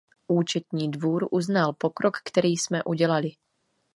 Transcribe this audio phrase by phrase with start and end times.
[0.27, 3.29] Účetní dvůr uznal pokrok, který jsme udělali.